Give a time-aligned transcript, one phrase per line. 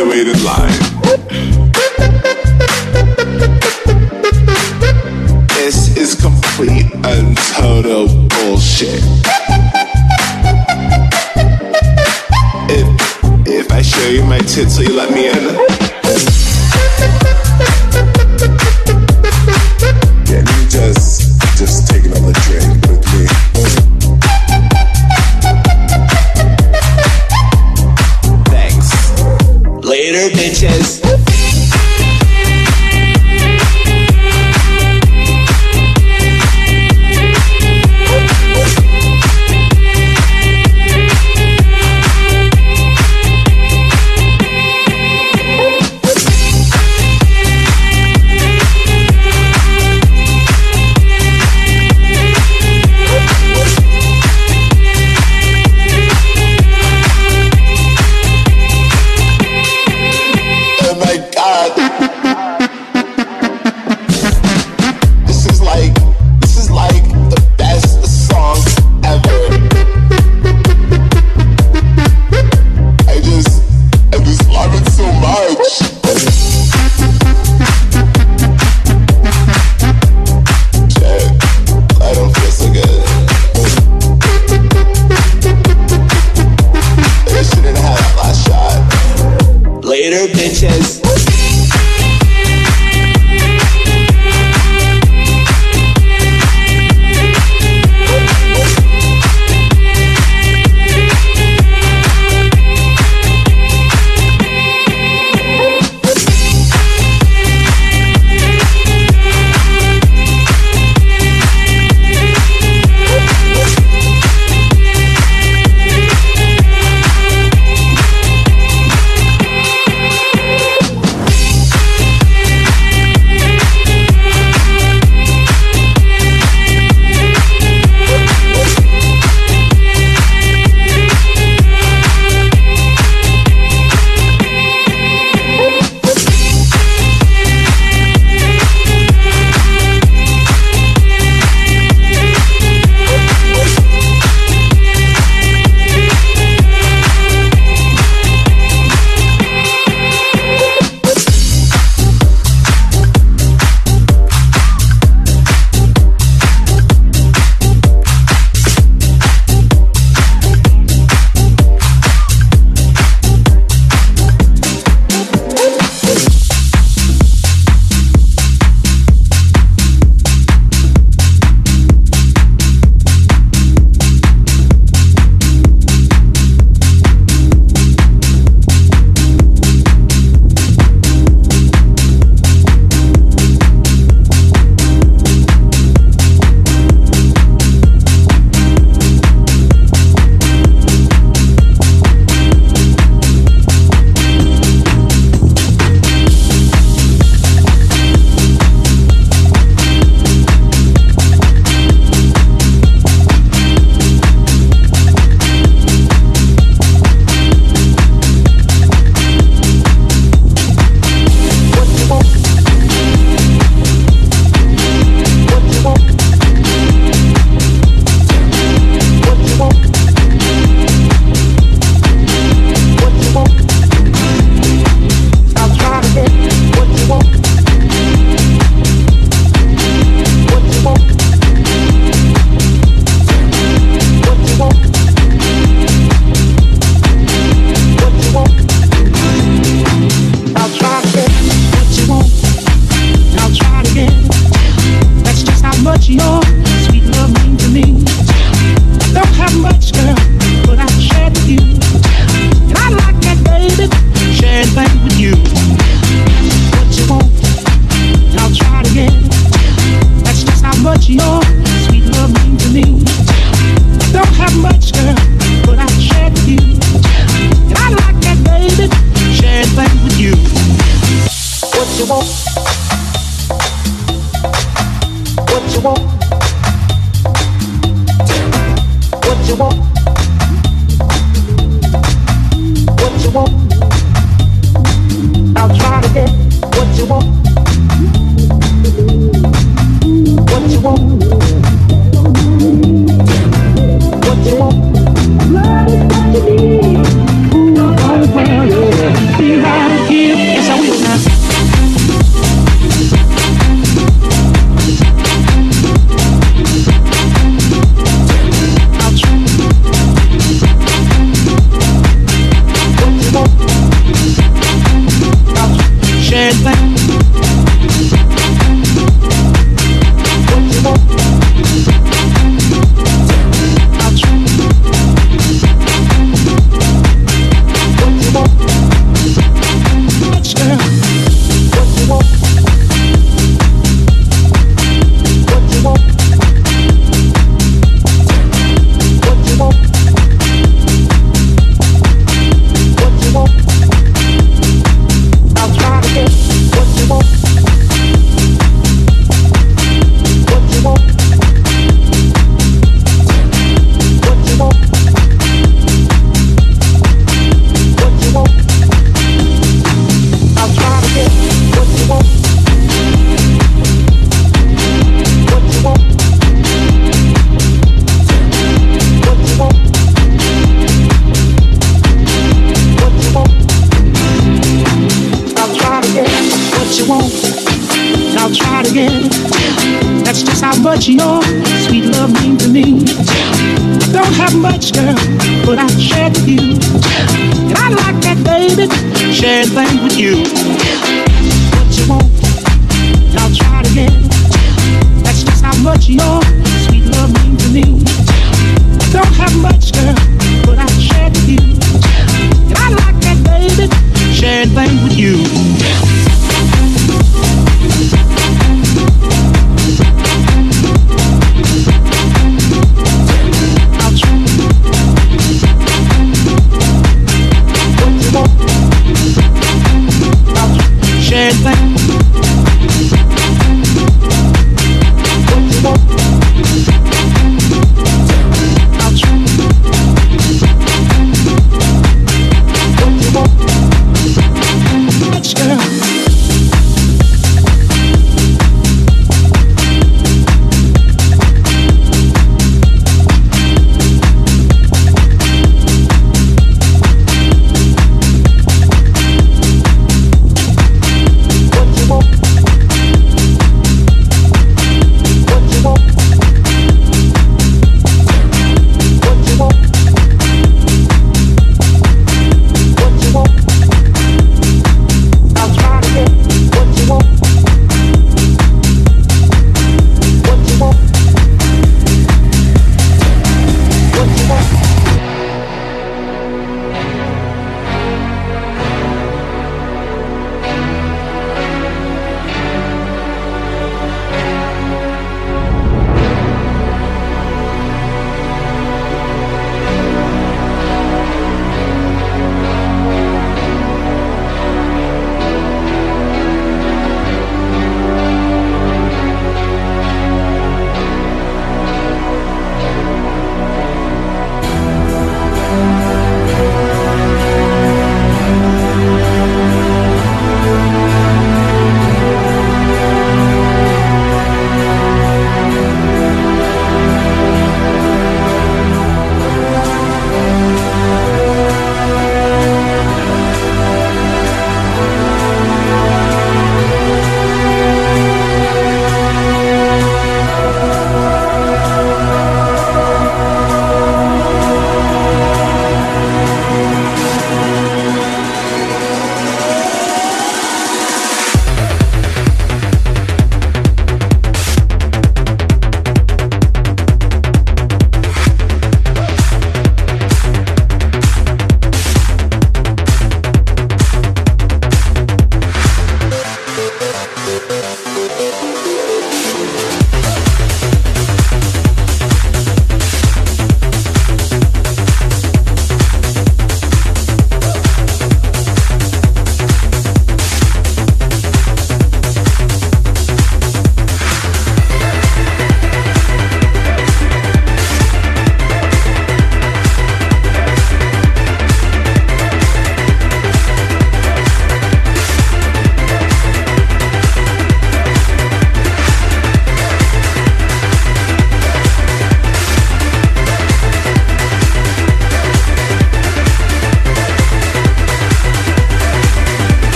[0.00, 0.89] the waiting line.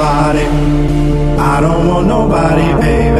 [0.00, 0.46] nobody.
[1.38, 3.19] I don't want nobody, baby.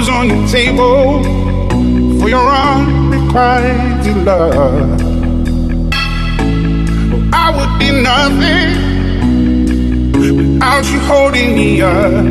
[0.00, 1.22] Was on the table
[2.18, 4.98] for your unrequited love.
[7.34, 8.70] I would be nothing
[10.12, 12.24] without you holding me up.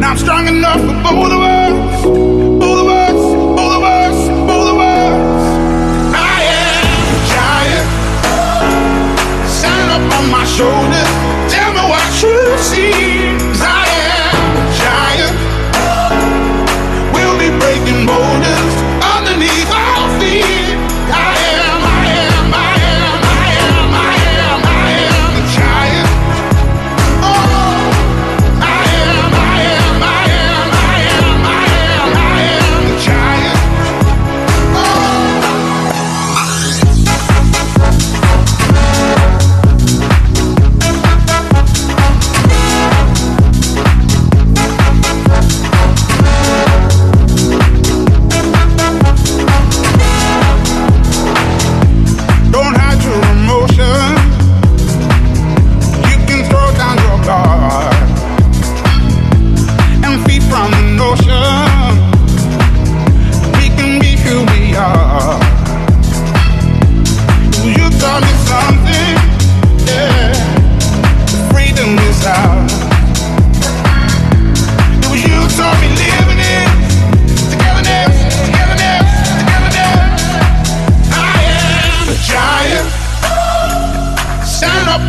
[0.00, 3.20] Now I'm strong enough for both of us, both of us,
[3.58, 4.16] both of us,
[4.48, 5.44] both of us.
[6.14, 7.88] I am a giant,
[9.92, 11.10] up on my shoulders,
[11.52, 13.13] tell me what you see.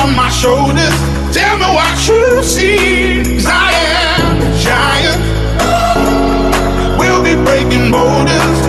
[0.00, 0.96] On my shoulders.
[1.32, 3.22] Tell me what you see.
[3.36, 3.70] Cause I
[4.16, 5.20] am a giant.
[6.98, 8.59] We'll be breaking borders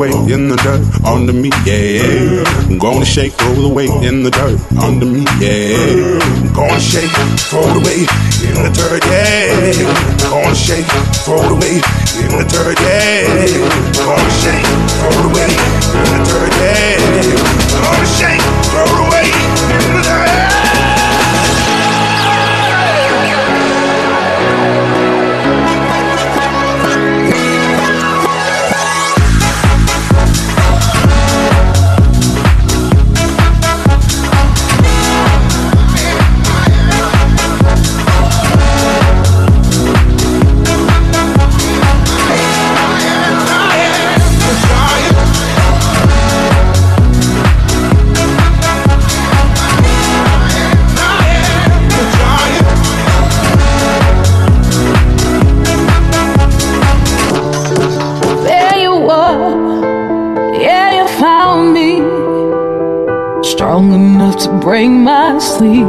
[0.00, 2.78] away in the dirt under me, yeah.
[2.78, 6.16] Gonna shake, roll away in the dirt under me, yeah.
[6.56, 7.12] Gonna shake,
[7.52, 8.08] roll away
[8.48, 9.52] in the dirt, yeah.
[10.24, 10.88] Gonna shake,
[11.28, 11.84] roll away
[12.16, 13.28] in the dirt, yeah.
[14.00, 14.64] Gonna shake,
[15.04, 15.52] roll away
[15.92, 16.96] in the dirt, yeah.
[17.84, 18.40] Gonna shake,
[18.72, 19.49] roll away
[64.60, 65.86] break my sleep.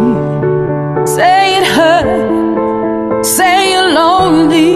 [1.07, 4.73] Say it hurt, say you're lonely.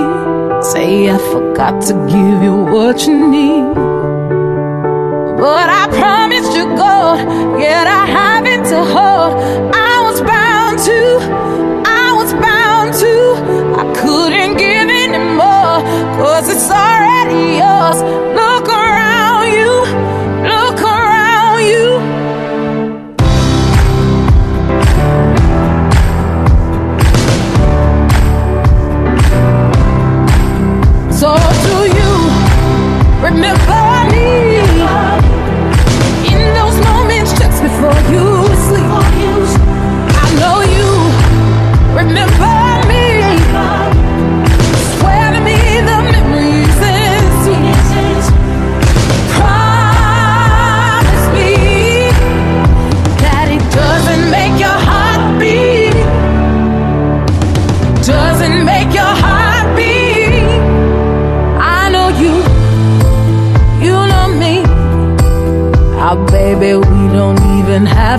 [0.64, 3.76] Say I forgot to give you what you need.
[5.44, 7.20] But I promised you gold,
[7.60, 9.34] yet I haven't to hold.
[9.74, 11.02] I was bound to,
[11.86, 13.16] I was bound to.
[13.82, 15.82] I couldn't give anymore,
[16.18, 16.95] cause it's already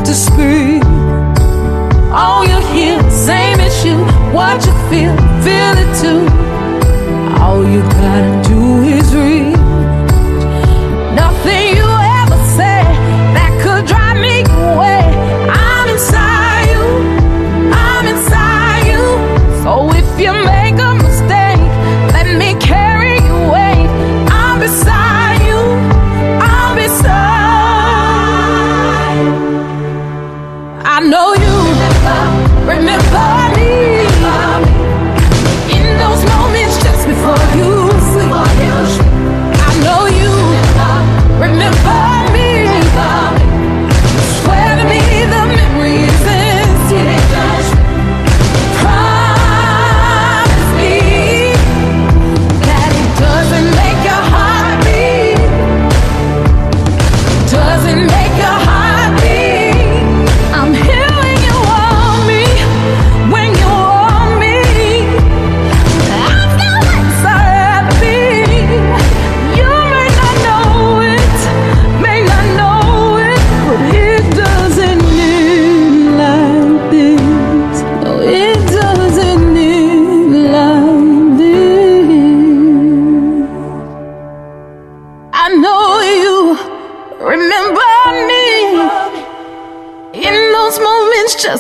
[0.07, 0.83] to scream.
[2.13, 3.99] All you hear, same issue.
[4.33, 5.15] What you feel,
[5.45, 6.23] feel it too.
[7.43, 8.66] All you gotta do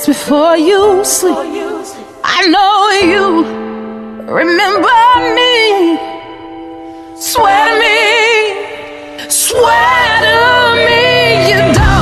[0.06, 1.36] before you sleep.
[2.22, 3.24] I know you
[4.32, 4.88] remember
[5.34, 5.98] me.
[7.20, 11.95] Swear to me, swear to me, you don't.